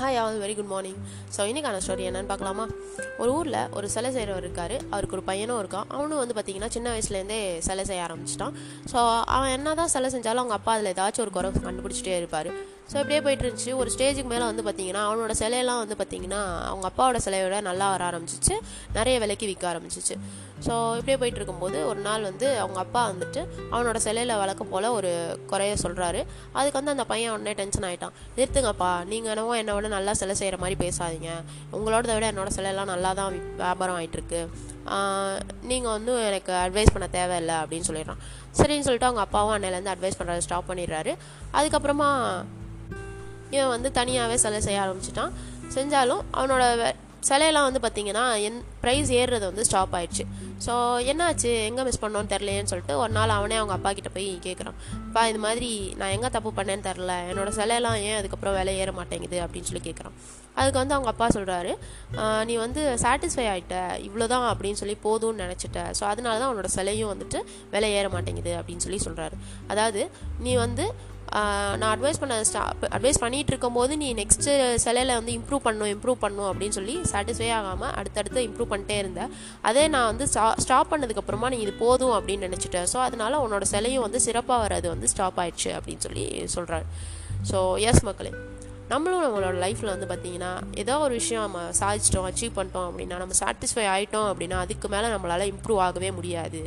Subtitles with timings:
[0.00, 1.00] Hi all very good morning
[1.34, 2.64] so இன்றைக்கான story என்னன்னு பார்க்கலாமா?
[3.22, 4.74] ஒரு ஊரில் ஒரு சிலை செய்கிறவர் இருக்கார்.
[4.90, 5.88] அவருக்கு ஒரு பையனும் இருக்கான்.
[5.96, 8.54] அவனும் வந்து பார்த்திங்கன்னா சின்ன வயசுலேருந்தே சிலை செய்ய ஆரம்பிச்சிட்டான்.
[8.92, 8.98] ஸோ
[9.36, 12.50] அவன் என்ன தான் சிலை செஞ்சாலும் அவங்க அப்பா அதில் ஏதாச்சும் ஒரு குறை கண்டுபிடிச்சிட்டே இருப்பார்.
[12.90, 16.40] ஸோ இப்படியே போயிட்டு இருந்துச்சு ஒரு ஸ்டேஜுக்கு மேலே வந்து பார்த்திங்கன்னா அவனோட சிலையெல்லாம் வந்து பார்த்திங்கன்னா
[16.70, 18.54] அவங்க அப்பாவோட சிலையோட நல்லா வர ஆரம்பிச்சிச்சு.
[18.96, 20.14] நிறைய விலைக்கு விற்க ஆரம்பிச்சிச்சு.
[20.66, 23.40] ஸோ இப்படியே போயிட்டு இருக்கும்போது ஒரு நாள் வந்து அவங்க அப்பா வந்துட்டு
[23.74, 25.12] அவனோட சிலையில் வழக்கம் போல் ஒரு
[25.52, 26.20] குறைய சொல்கிறாரு
[26.58, 30.58] அதுக்கு வந்து அந்த பையன் உடனே டென்ஷன் ஆகிட்டான் நிறுத்துங்கப்பா நீங்கள் என்னவோ என்னை விட நல்லா சிலை செய்கிற
[30.64, 31.30] மாதிரி பேசாதீங்க.
[31.76, 34.42] உங்களோட விட என்னோட சிலையெல்லாம் நல்லா தான் வியாபாரம் ஆகிட்டுருக்கு
[35.70, 38.22] நீங்கள் வந்து எனக்கு அட்வைஸ் பண்ண தேவையில்லை அப்படின்னு சொல்லிடுறான்.
[38.60, 41.14] சரின்னு சொல்லிட்டு அவங்க அப்பாவும் அன்னையிலேருந்து அட்வைஸ் பண்ணுறது ஸ்டாப் பண்ணிடுறாரு.
[41.58, 42.08] அதுக்கப்புறமா
[43.50, 45.32] இவன் வந்து தனியாகவே சிலை செய்ய ஆரம்பிச்சிட்டான்.
[45.74, 46.96] செஞ்சாலும் அவனோட வே-
[47.28, 50.24] சிலையெல்லாம் வந்து பார்த்தீங்கன்னா என் ப்ரைஸ் ஏறுறது வந்து ஸ்டாப் ஆயிடுச்சு.
[50.66, 50.72] ஸோ
[51.10, 51.64] என்னாச்சு?
[51.64, 54.76] எங்கே மிஸ் பண்ணோன்னு தெரிலையேன்னு சொல்லிட்டு ஒரு நாள் அவனே அவங்க அப்பா கிட்ட போய் கேட்குறான்
[55.06, 59.40] அப்பா இது மாதிரி நான் எங்கே தப்பு பண்ணேன்னு தெரில என்னோடய சிலையெல்லாம் ஏன் அதுக்கப்புறம் விலை ஏற மாட்டேங்குது?
[59.40, 60.16] அப்படின்னு சொல்லி கேட்குறான்
[60.54, 61.72] அதுக்கு வந்து அவங்க அப்பா சொல்கிறாரு
[62.44, 63.76] நீ வந்து சாட்டிஸ்ஃபை ஆகிட்ட
[64.06, 65.92] இவ்வளோதான் அப்படின்னு சொல்லி போதும்னு நினச்சிட்ட.
[66.00, 68.54] ஸோ அதனால தான் அவனோட சிலையும் வந்துட்டு விலை ஏற மாட்டேங்குது.
[68.56, 70.02] அப்படின்னு சொல்லி சொல்கிறாரு அதாவது
[70.38, 70.86] நீ வந்து
[71.78, 76.48] நான் அட்வைஸ் பண்ண ஸ்டா அட்வைஸ் பண்ணிகிட்டு இருக்கும்போது நீ நெக்ஸ்ட்டு சிலையில் வந்து இம்ப்ரூவ் பண்ணும் இம்ப்ரூவ் பண்ணும்
[76.50, 81.58] அப்படின்னு சொல்லி சாட்டிஸ்ஃபை ஆகாமல் அடுத்தடுத்து இம்ப்ரூவ் பண்ணிட்டே இருந்தேன் அதே நான் வந்து ஸ்டா ஸ்டாப் பண்ணதுக்கப்புறமா நீ
[81.58, 86.00] இது போதும் அப்படின்னு நினச்சிட்டேன் ஸோ அதனால உன்னோட சிலையும் வந்து சிறப்பாக வர்றது வந்து ஸ்டாப் ஆயிடுச்சு அப்படின்னு
[86.00, 86.86] சொல்லி சொல்கிறார்
[87.50, 88.32] ஸோ எஸ் மக்களே.
[88.90, 90.48] நம்மளும் நம்மளோட லைஃப்பில் வந்து பார்த்தீங்கன்னா
[90.82, 95.44] ஏதோ ஒரு விஷயம் நம்ம சாதிச்சிட்டோம் அச்சீவ் பண்ணிட்டோம் அப்படின்னா நம்ம சாட்டிஸ்ஃபை ஆகிட்டோம் அப்படின்னா அதுக்கு மேலே நம்மளால்
[95.50, 96.60] இம்ப்ரூவ் ஆகவே முடியாது.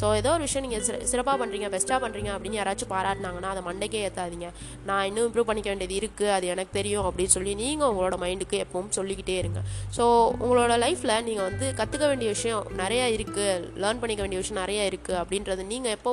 [0.00, 4.50] ஸோ ஏதோ ஒரு விஷயம் நீங்கள் சிறப்பாக பண்ணுறீங்க பெஸ்ட்டாக பண்ணுறீங்க அப்படின்னு யாராச்சும் பாராட்டினாங்கன்னா அதை மண்டைக்கே ஏற்றாதீங்க
[4.90, 8.92] நான் இன்னும் இம்ப்ரூவ் பண்ணிக்க வேண்டியது இருக்குது அது எனக்கு தெரியும் அப்படின்னு சொல்லி நீங்கள் உங்களோட மைண்டுக்கு எப்பவும்
[8.98, 9.62] சொல்லிக்கிட்டே இருங்க.
[9.98, 10.02] ஸோ
[10.42, 13.48] உங்களோட லைஃப்பில் நீங்கள் வந்து கற்றுக்க வேண்டிய விஷயம் நிறையா இருக்குது
[13.84, 16.12] லேர்ன் பண்ணிக்க வேண்டிய விஷயம் நிறையா இருக்குது அப்படின்றது நீங்கள் எப்போ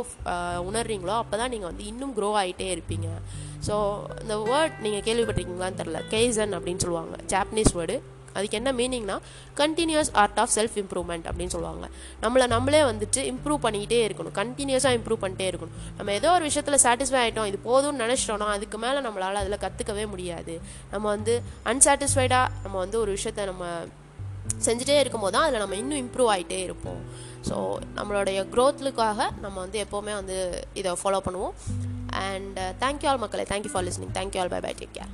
[0.71, 3.09] உணர்றீங்களோ அப்போ தான் நீங்கள் வந்து இன்னும் க்ரோ ஆகிட்டே இருப்பீங்க.
[3.67, 3.75] ஸோ
[4.23, 7.15] இந்த வேர்ட் நீங்கள் கேள்விப்பட்டிருக்கீங்களான்னு தெரில கேசன் அப்படின்னு சொல்லுவாங்க.
[7.33, 7.97] ஜாப்பனீஸ் வேர்டு
[8.37, 9.15] அதுக்கு என்ன மீனிங்னா
[9.59, 11.85] continuous art of self improvement அப்படின்னு சொல்லுவாங்க.
[12.23, 14.35] நம்மளை நம்மளே வந்துட்டு இம்ப்ரூவ் பண்ணிக்கிட்டே இருக்கணும்.
[14.41, 15.77] கண்டினியூஸாக இம்ப்ரூவ் பண்ணிட்டே இருக்கணும்.
[15.97, 20.55] நம்ம ஏதோ ஒரு விஷயத்தில் சாட்டிஸ்ஃபை ஆகிட்டோம் இது போதும்னு நினச்சிட்டோம்னா அதுக்கு மேலே நம்மளால் அதில் கற்றுக்கவே முடியாது.
[20.93, 21.35] நம்ம வந்து
[21.73, 23.65] அன்சாட்டிஸ்ஃபைடாக நம்ம வந்து ஒரு விஷயத்த நம்ம
[24.65, 27.01] செஞ்சுட்டே இருக்கும்போது தான் அதில் நம்ம இன்னும் இம்ப்ரூவ் ஆகிட்டே இருப்போம்.
[27.49, 27.55] ஸோ
[27.97, 30.37] நம்மளுடைய க்ரோத்துக்காக நம்ம வந்து எப்போவுமே வந்து
[30.81, 31.55] இதை ஃபாலோ பண்ணுவோம்.
[32.22, 35.12] அண்ட் தேங்க்யூ ஆல் மக்களே thank you for listening thank you all bye bye take care